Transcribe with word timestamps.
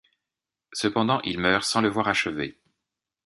Cependant, 0.73 1.21
il 1.21 1.37
meurt 1.37 1.63
sans 1.63 1.79
le 1.79 1.87
voir 1.87 2.07
achevé. 2.07 2.57